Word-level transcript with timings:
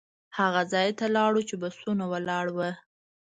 هغه 0.37 0.61
ځای 0.73 0.87
ته 0.99 1.05
لاړو 1.15 1.41
چې 1.49 1.55
بسونه 1.61 2.03
ولاړ 2.13 2.45
وو. 2.55 2.69